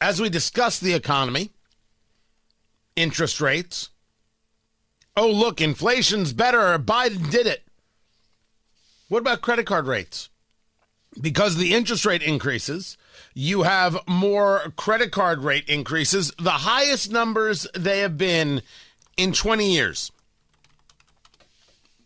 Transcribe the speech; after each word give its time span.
As 0.00 0.20
we 0.20 0.28
discuss 0.28 0.78
the 0.78 0.94
economy, 0.94 1.50
interest 2.96 3.40
rates, 3.40 3.90
oh, 5.16 5.30
look, 5.30 5.60
inflation's 5.60 6.32
better. 6.32 6.78
Biden 6.78 7.30
did 7.30 7.46
it. 7.46 7.64
What 9.08 9.18
about 9.18 9.42
credit 9.42 9.66
card 9.66 9.86
rates? 9.86 10.30
because 11.18 11.56
the 11.56 11.74
interest 11.74 12.04
rate 12.04 12.22
increases, 12.22 12.96
you 13.34 13.62
have 13.62 13.98
more 14.06 14.72
credit 14.76 15.10
card 15.12 15.42
rate 15.42 15.68
increases, 15.68 16.32
the 16.38 16.50
highest 16.50 17.10
numbers 17.10 17.66
they 17.74 18.00
have 18.00 18.16
been 18.16 18.62
in 19.16 19.32
20 19.32 19.72
years. 19.72 20.12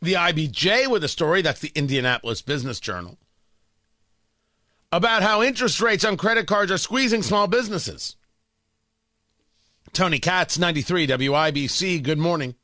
The 0.01 0.15
IBJ 0.15 0.89
with 0.89 1.03
a 1.05 1.09
story, 1.09 1.43
that's 1.43 1.61
the 1.61 1.73
Indianapolis 1.75 2.43
Business 2.43 2.79
Journal, 2.79 3.19
about 4.97 5.23
how 5.23 5.43
interest 5.43 5.81
rates 5.81 6.05
on 6.05 6.17
credit 6.17 6.47
cards 6.47 6.71
are 6.73 6.79
squeezing 6.79 7.23
small 7.23 7.47
businesses. 7.47 8.17
Tony 9.93 10.19
Katz, 10.19 10.59
93 10.59 11.07
WIBC, 11.07 12.03
good 12.03 12.19
morning. 12.19 12.55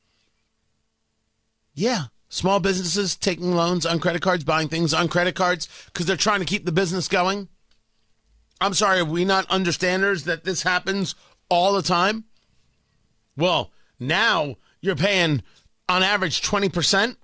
Yeah, 1.75 2.07
Small 2.33 2.61
businesses 2.61 3.17
taking 3.17 3.57
loans 3.57 3.85
on 3.85 3.99
credit 3.99 4.23
cards, 4.23 4.45
buying 4.45 4.69
things 4.69 4.95
on 4.95 5.09
credit 5.09 5.35
cards 5.35 5.69
because 5.87 6.07
they're 6.07 6.17
trying 6.17 6.39
to 6.39 6.47
keep 6.47 6.65
the 6.65 6.71
business 6.71 7.09
going. 7.09 7.49
I'm 8.61 8.73
sorry, 8.73 9.01
are 9.01 9.05
we 9.05 9.25
not 9.25 9.51
understanders 9.51 10.25
that 10.25 10.45
this 10.45 10.63
happens 10.63 11.17
all 11.49 11.73
the 11.73 11.83
time? 11.83 12.25
Well, 13.37 13.73
now 13.99 14.55
you're 14.81 14.95
paying 14.95 15.43
on 15.89 16.05
average 16.05 16.41
20%. 16.41 17.17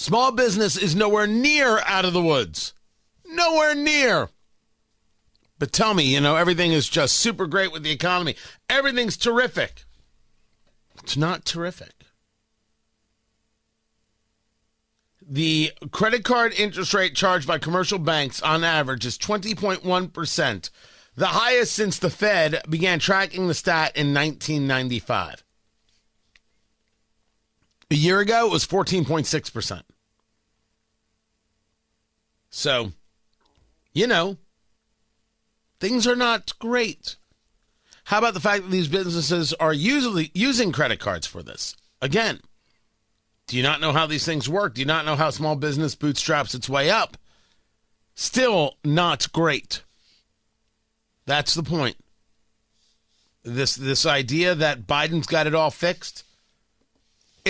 Small 0.00 0.32
business 0.32 0.78
is 0.78 0.96
nowhere 0.96 1.26
near 1.26 1.80
out 1.80 2.06
of 2.06 2.14
the 2.14 2.22
woods. 2.22 2.72
Nowhere 3.26 3.74
near. 3.74 4.30
But 5.58 5.74
tell 5.74 5.92
me, 5.92 6.04
you 6.04 6.22
know, 6.22 6.36
everything 6.36 6.72
is 6.72 6.88
just 6.88 7.16
super 7.16 7.46
great 7.46 7.70
with 7.70 7.82
the 7.82 7.90
economy. 7.90 8.34
Everything's 8.70 9.18
terrific. 9.18 9.84
It's 11.02 11.18
not 11.18 11.44
terrific. 11.44 11.92
The 15.20 15.72
credit 15.90 16.24
card 16.24 16.54
interest 16.54 16.94
rate 16.94 17.14
charged 17.14 17.46
by 17.46 17.58
commercial 17.58 17.98
banks 17.98 18.40
on 18.40 18.64
average 18.64 19.04
is 19.04 19.18
20.1%, 19.18 20.70
the 21.14 21.26
highest 21.26 21.74
since 21.74 21.98
the 21.98 22.08
Fed 22.08 22.62
began 22.70 23.00
tracking 23.00 23.48
the 23.48 23.54
stat 23.54 23.94
in 23.94 24.14
1995. 24.14 25.44
A 27.90 27.94
year 27.94 28.20
ago, 28.20 28.46
it 28.46 28.52
was 28.52 28.66
14.6%. 28.66 29.82
So, 32.50 32.92
you 33.92 34.06
know, 34.06 34.36
things 35.80 36.06
are 36.06 36.16
not 36.16 36.58
great. 36.58 37.16
How 38.04 38.18
about 38.18 38.34
the 38.34 38.40
fact 38.40 38.64
that 38.64 38.70
these 38.70 38.88
businesses 38.88 39.52
are 39.54 39.72
usually 39.72 40.30
using 40.34 40.72
credit 40.72 41.00
cards 41.00 41.26
for 41.26 41.42
this? 41.42 41.76
Again, 42.02 42.40
do 43.46 43.56
you 43.56 43.62
not 43.62 43.80
know 43.80 43.92
how 43.92 44.06
these 44.06 44.24
things 44.24 44.48
work? 44.48 44.74
Do 44.74 44.80
you 44.80 44.86
not 44.86 45.04
know 45.04 45.16
how 45.16 45.30
small 45.30 45.56
business 45.56 45.94
bootstraps 45.94 46.54
its 46.54 46.68
way 46.68 46.90
up? 46.90 47.16
Still 48.14 48.76
not 48.84 49.32
great. 49.32 49.82
That's 51.26 51.54
the 51.54 51.62
point. 51.62 51.96
This 53.42 53.74
this 53.74 54.04
idea 54.04 54.54
that 54.54 54.86
Biden's 54.86 55.26
got 55.26 55.46
it 55.46 55.54
all 55.54 55.70
fixed, 55.70 56.24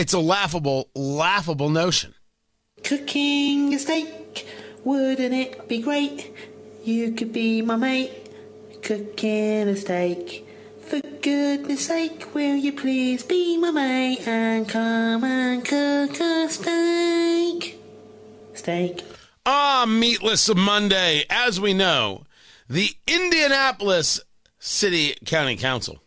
it's 0.00 0.15
a 0.15 0.19
laughable, 0.19 0.88
laughable 0.94 1.69
notion. 1.69 2.15
Cooking 2.83 3.75
a 3.75 3.78
steak, 3.78 4.47
wouldn't 4.83 5.34
it 5.34 5.69
be 5.69 5.83
great? 5.83 6.34
You 6.83 7.12
could 7.12 7.34
be 7.34 7.61
my 7.61 7.77
mate, 7.77 8.33
cooking 8.83 9.69
a 9.69 9.77
steak. 9.77 10.47
For 10.87 11.00
goodness 11.00 11.87
sake, 11.87 12.34
will 12.34 12.56
you 12.56 12.72
please 12.72 13.22
be 13.25 13.59
my 13.59 13.71
mate 13.72 14.27
and 14.27 14.66
come 14.66 15.22
and 15.22 15.62
cook 15.62 16.19
a 16.19 16.49
steak? 16.49 17.78
Steak. 18.55 19.03
Ah, 19.44 19.84
Meatless 19.87 20.55
Monday. 20.55 21.25
As 21.28 21.61
we 21.61 21.75
know, 21.75 22.25
the 22.71 22.88
Indianapolis 23.06 24.19
City 24.59 25.15
County 25.27 25.56
Council 25.56 26.00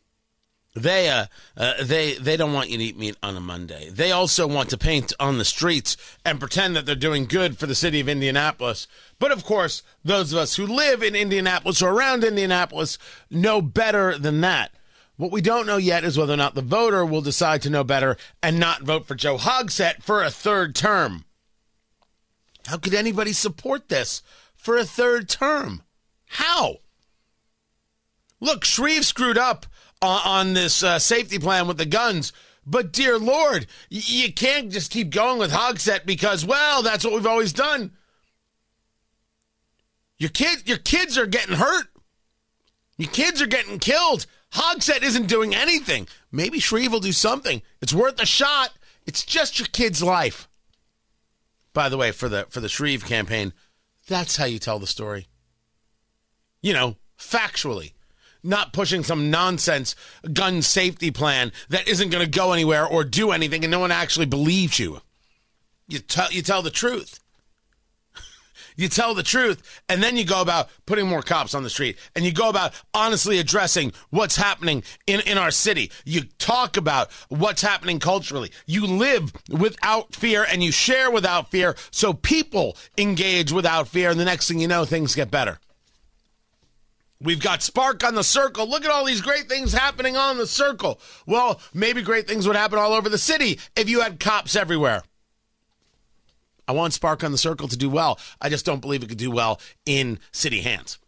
they 0.75 1.07
uh, 1.07 1.27
uh, 1.55 1.83
they 1.83 2.15
they 2.15 2.35
don't 2.35 2.53
want 2.53 2.69
you 2.69 2.77
to 2.79 2.83
eat 2.83 2.97
meat 2.97 3.15
on 3.21 3.37
a 3.37 3.39
Monday. 3.39 3.89
They 3.89 4.11
also 4.11 4.47
want 4.47 4.69
to 4.71 4.77
paint 4.77 5.13
on 5.19 5.37
the 5.37 5.45
streets 5.45 5.95
and 6.25 6.39
pretend 6.39 6.75
that 6.75 6.85
they're 6.85 6.95
doing 6.95 7.25
good 7.25 7.59
for 7.59 7.67
the 7.67 7.75
city 7.75 7.99
of 7.99 8.09
Indianapolis. 8.09 8.87
But 9.19 9.31
of 9.31 9.43
course, 9.43 9.83
those 10.03 10.33
of 10.33 10.39
us 10.39 10.55
who 10.55 10.65
live 10.65 11.03
in 11.03 11.15
Indianapolis 11.15 11.81
or 11.81 11.91
around 11.91 12.23
Indianapolis 12.23 12.97
know 13.29 13.61
better 13.61 14.17
than 14.17 14.41
that. 14.41 14.71
What 15.15 15.31
we 15.31 15.41
don't 15.41 15.67
know 15.67 15.77
yet 15.77 16.03
is 16.03 16.17
whether 16.17 16.33
or 16.33 16.37
not 16.37 16.55
the 16.55 16.63
voter 16.63 17.05
will 17.05 17.21
decide 17.21 17.61
to 17.61 17.69
know 17.69 17.83
better 17.83 18.17
and 18.41 18.59
not 18.59 18.81
vote 18.81 19.05
for 19.05 19.13
Joe 19.13 19.37
Hogsett 19.37 20.01
for 20.01 20.23
a 20.23 20.31
third 20.31 20.73
term. 20.73 21.25
How 22.65 22.77
could 22.77 22.95
anybody 22.95 23.31
support 23.31 23.89
this 23.89 24.23
for 24.55 24.75
a 24.75 24.85
third 24.85 25.29
term? 25.29 25.83
How? 26.25 26.77
Look, 28.43 28.65
Shreve 28.65 29.05
screwed 29.05 29.37
up 29.37 29.65
on, 30.01 30.21
on 30.25 30.53
this 30.53 30.83
uh, 30.83 30.99
safety 30.99 31.39
plan 31.39 31.65
with 31.65 31.77
the 31.77 31.85
guns. 31.85 32.33
But 32.65 32.91
dear 32.91 33.17
Lord, 33.17 33.67
y- 33.89 34.01
you 34.03 34.33
can't 34.33 34.69
just 34.69 34.91
keep 34.91 35.11
going 35.11 35.39
with 35.39 35.53
Hogsett 35.53 36.05
because, 36.05 36.45
well, 36.45 36.83
that's 36.83 37.05
what 37.05 37.13
we've 37.13 37.25
always 37.25 37.53
done. 37.53 37.93
Your 40.17 40.29
kid, 40.29 40.67
your 40.67 40.77
kids 40.77 41.17
are 41.17 41.25
getting 41.25 41.55
hurt. 41.55 41.87
Your 42.97 43.09
kids 43.11 43.41
are 43.41 43.47
getting 43.47 43.79
killed. 43.79 44.25
Hogsett 44.51 45.03
isn't 45.03 45.27
doing 45.27 45.55
anything. 45.55 46.05
Maybe 46.29 46.59
Shreve 46.59 46.91
will 46.91 46.99
do 46.99 47.13
something. 47.13 47.61
It's 47.81 47.93
worth 47.93 48.21
a 48.21 48.25
shot. 48.25 48.73
It's 49.05 49.23
just 49.23 49.57
your 49.57 49.69
kid's 49.71 50.03
life. 50.03 50.49
By 51.71 51.87
the 51.87 51.97
way, 51.97 52.11
for 52.11 52.27
the 52.27 52.45
for 52.49 52.59
the 52.59 52.69
Shreve 52.69 53.05
campaign, 53.05 53.53
that's 54.05 54.35
how 54.35 54.45
you 54.45 54.59
tell 54.59 54.79
the 54.79 54.85
story. 54.85 55.27
You 56.61 56.73
know, 56.73 56.97
factually 57.17 57.93
not 58.43 58.73
pushing 58.73 59.03
some 59.03 59.31
nonsense 59.31 59.95
gun 60.33 60.61
safety 60.61 61.11
plan 61.11 61.51
that 61.69 61.87
isn't 61.87 62.09
going 62.09 62.23
to 62.23 62.29
go 62.29 62.51
anywhere 62.51 62.85
or 62.85 63.03
do 63.03 63.31
anything 63.31 63.63
and 63.63 63.71
no 63.71 63.79
one 63.79 63.91
actually 63.91 64.25
believes 64.25 64.79
you. 64.79 65.01
You 65.87 65.99
tell 65.99 66.31
you 66.31 66.41
tell 66.41 66.61
the 66.61 66.69
truth. 66.69 67.19
you 68.75 68.89
tell 68.89 69.13
the 69.13 69.23
truth 69.23 69.81
and 69.87 70.01
then 70.01 70.17
you 70.17 70.25
go 70.25 70.41
about 70.41 70.69
putting 70.85 71.07
more 71.07 71.21
cops 71.21 71.53
on 71.53 71.63
the 71.63 71.69
street 71.69 71.97
and 72.15 72.25
you 72.25 72.31
go 72.31 72.49
about 72.49 72.73
honestly 72.93 73.39
addressing 73.39 73.93
what's 74.09 74.35
happening 74.35 74.83
in, 75.07 75.21
in 75.21 75.37
our 75.37 75.51
city. 75.51 75.91
You 76.05 76.21
talk 76.39 76.77
about 76.77 77.11
what's 77.29 77.61
happening 77.61 77.99
culturally. 77.99 78.51
You 78.65 78.85
live 78.85 79.31
without 79.49 80.15
fear 80.15 80.45
and 80.49 80.63
you 80.63 80.71
share 80.71 81.11
without 81.11 81.51
fear 81.51 81.75
so 81.91 82.13
people 82.13 82.77
engage 82.97 83.51
without 83.51 83.87
fear 83.87 84.09
and 84.09 84.19
the 84.19 84.25
next 84.25 84.47
thing 84.47 84.59
you 84.59 84.67
know 84.67 84.85
things 84.85 85.15
get 85.15 85.31
better. 85.31 85.59
We've 87.23 87.39
got 87.39 87.63
Spark 87.63 88.03
on 88.03 88.15
the 88.15 88.23
circle. 88.23 88.67
Look 88.67 88.83
at 88.83 88.91
all 88.91 89.05
these 89.05 89.21
great 89.21 89.47
things 89.47 89.71
happening 89.71 90.17
on 90.17 90.37
the 90.37 90.45
circle. 90.45 90.99
Well, 91.25 91.61
maybe 91.73 92.01
great 92.01 92.27
things 92.27 92.45
would 92.45 92.57
happen 92.57 92.77
all 92.77 92.91
over 92.91 93.07
the 93.07 93.17
city 93.17 93.59
if 93.77 93.89
you 93.89 94.01
had 94.01 94.19
cops 94.19 94.57
everywhere. 94.57 95.03
I 96.67 96.73
want 96.73 96.93
Spark 96.93 97.23
on 97.23 97.31
the 97.31 97.37
circle 97.37 97.69
to 97.69 97.77
do 97.77 97.89
well. 97.89 98.19
I 98.41 98.49
just 98.49 98.65
don't 98.65 98.81
believe 98.81 99.03
it 99.03 99.09
could 99.09 99.17
do 99.17 99.31
well 99.31 99.61
in 99.85 100.19
city 100.33 100.61
hands. 100.61 100.99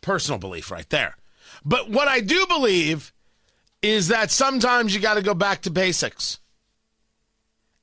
Personal 0.00 0.38
belief 0.38 0.70
right 0.70 0.88
there. 0.90 1.16
But 1.64 1.88
what 1.88 2.08
I 2.08 2.20
do 2.20 2.46
believe 2.46 3.12
is 3.82 4.08
that 4.08 4.32
sometimes 4.32 4.94
you 4.94 5.00
got 5.00 5.14
to 5.14 5.22
go 5.22 5.34
back 5.34 5.62
to 5.62 5.70
basics. 5.70 6.39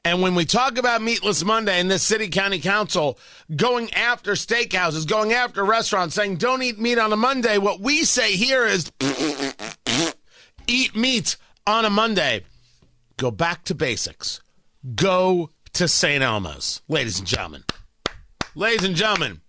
And 0.07 0.21
when 0.21 0.36
we 0.36 0.45
talk 0.45 0.77
about 0.77 1.01
Meatless 1.01 1.44
Monday 1.44 1.81
and 1.81 1.92
this 1.92 2.01
city 2.01 2.30
county 2.30 2.62
council 2.62 3.19
going 3.54 3.94
after 3.94 4.33
steakhouses, 4.33 5.06
going 5.06 5.33
after 5.33 5.65
restaurants, 5.65 6.15
saying 6.15 6.38
don't 6.38 6.63
eat 6.63 6.80
meat 6.80 6.98
on 6.98 7.12
a 7.12 7.18
Monday, 7.18 7.57
what 7.57 7.81
we 7.81 8.06
say 8.06 8.38
here 8.38 8.65
is 8.65 8.89
eat 10.68 10.95
meat 10.95 11.36
on 11.68 11.83
a 11.83 11.89
Monday. 11.89 12.45
Go 13.18 13.31
back 13.31 13.65
to 13.65 13.75
basics. 13.75 14.39
Go 14.95 15.50
to 15.74 15.89
St. 15.89 16.24
Elmo's, 16.24 16.81
ladies 16.88 17.19
and 17.19 17.27
gentlemen. 17.27 17.65
Ladies 18.56 18.86
and 18.86 18.95
gentlemen, 18.95 19.42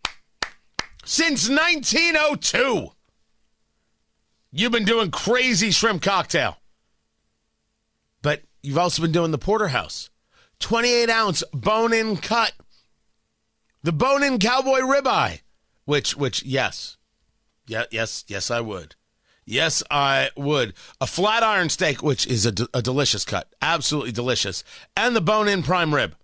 Since 1.04 1.49
1902. 1.49 2.88
You've 4.50 4.72
been 4.72 4.84
doing 4.84 5.12
crazy 5.12 5.70
shrimp 5.70 6.02
cocktail. 6.02 6.56
But 8.22 8.43
you've 8.61 8.78
also 8.78 9.02
been 9.02 9.12
doing 9.12 9.31
the 9.31 9.38
porterhouse. 9.38 10.11
28 10.60 11.10
ounce 11.10 11.43
bone 11.52 11.93
in 11.93 12.16
cut. 12.16 12.52
The 13.82 13.93
bone 13.93 14.22
in 14.22 14.38
cowboy 14.38 14.81
ribeye. 14.81 15.40
Which, 15.84 16.16
which, 16.16 16.43
yes. 16.43 16.96
Yeah, 17.66 17.84
yes, 17.90 18.25
yes, 18.28 18.50
I 18.50 18.60
would. 18.60 18.94
Yes, 19.44 19.82
I 19.90 20.31
would. 20.37 20.75
A 21.00 21.06
flat 21.06 21.43
iron 21.43 21.70
steak, 21.70 22.02
which 22.02 22.26
is 22.26 22.44
a, 22.44 22.52
a 22.75 22.82
delicious 22.82 23.25
cut. 23.25 23.49
Absolutely 23.62 24.12
delicious. 24.12 24.62
And 24.96 25.16
the 25.16 25.22
bone 25.22 25.49
in 25.49 25.62
prime 25.62 25.94
rib. 25.94 26.14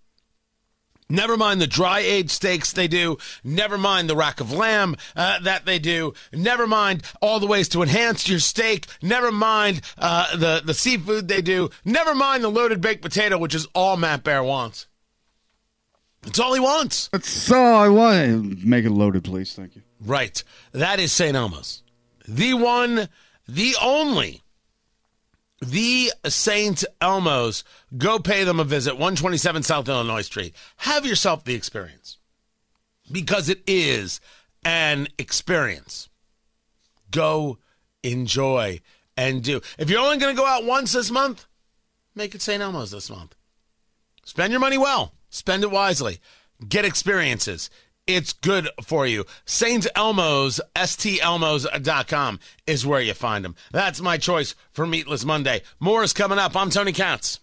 Never 1.10 1.36
mind 1.36 1.60
the 1.60 1.66
dry 1.66 2.00
aged 2.00 2.30
steaks 2.30 2.72
they 2.72 2.88
do. 2.88 3.18
Never 3.42 3.76
mind 3.76 4.08
the 4.08 4.16
rack 4.16 4.40
of 4.40 4.52
lamb 4.52 4.96
uh, 5.14 5.38
that 5.40 5.66
they 5.66 5.78
do. 5.78 6.14
Never 6.32 6.66
mind 6.66 7.02
all 7.20 7.40
the 7.40 7.46
ways 7.46 7.68
to 7.70 7.82
enhance 7.82 8.28
your 8.28 8.38
steak. 8.38 8.86
Never 9.02 9.30
mind 9.30 9.82
uh, 9.98 10.36
the, 10.36 10.62
the 10.64 10.74
seafood 10.74 11.28
they 11.28 11.42
do. 11.42 11.68
Never 11.84 12.14
mind 12.14 12.42
the 12.42 12.48
loaded 12.48 12.80
baked 12.80 13.02
potato, 13.02 13.36
which 13.36 13.54
is 13.54 13.66
all 13.74 13.96
Matt 13.96 14.24
Bear 14.24 14.42
wants. 14.42 14.86
It's 16.26 16.38
all 16.38 16.54
he 16.54 16.60
wants. 16.60 17.08
That's 17.08 17.50
all 17.50 17.74
I 17.74 17.88
want. 17.88 18.64
Make 18.64 18.86
it 18.86 18.90
loaded, 18.90 19.24
please. 19.24 19.52
Thank 19.52 19.76
you. 19.76 19.82
Right. 20.00 20.42
That 20.72 20.98
is 21.00 21.12
St. 21.12 21.36
Elmo's. 21.36 21.82
The 22.26 22.54
one, 22.54 23.08
the 23.46 23.76
only 23.82 24.42
the 25.64 26.12
St. 26.26 26.84
Elmo's. 27.00 27.64
Go 27.96 28.19
pay 28.19 28.44
them 28.44 28.61
a 28.61 28.64
visit, 28.64 28.94
127 28.94 29.62
South 29.62 29.88
Illinois 29.88 30.22
Street. 30.22 30.55
Have 30.78 31.06
yourself 31.06 31.44
the 31.44 31.55
experience 31.55 32.19
because 33.11 33.49
it 33.49 33.62
is 33.66 34.20
an 34.64 35.08
experience. 35.19 36.08
Go 37.11 37.58
enjoy 38.02 38.81
and 39.16 39.43
do. 39.43 39.61
If 39.78 39.90
you're 39.90 40.00
only 40.00 40.19
going 40.19 40.34
to 40.34 40.40
go 40.40 40.46
out 40.46 40.64
once 40.64 40.93
this 40.93 41.11
month, 41.11 41.46
make 42.14 42.34
it 42.34 42.43
St. 42.43 42.62
Elmo's 42.62 42.90
this 42.90 43.11
month. 43.11 43.34
Spend 44.25 44.50
your 44.50 44.61
money 44.61 44.78
well, 44.78 45.12
spend 45.28 45.62
it 45.62 45.70
wisely, 45.70 46.19
get 46.66 46.84
experiences 46.84 47.70
it's 48.06 48.32
good 48.32 48.68
for 48.82 49.06
you. 49.06 49.24
St. 49.44 49.86
Elmo's, 49.94 50.60
stelmos.com 50.76 52.40
is 52.66 52.86
where 52.86 53.00
you 53.00 53.14
find 53.14 53.44
them. 53.44 53.56
That's 53.72 54.00
my 54.00 54.18
choice 54.18 54.54
for 54.72 54.86
Meatless 54.86 55.24
Monday. 55.24 55.62
More 55.80 56.02
is 56.02 56.12
coming 56.12 56.38
up. 56.38 56.56
I'm 56.56 56.70
Tony 56.70 56.92
Katz. 56.92 57.40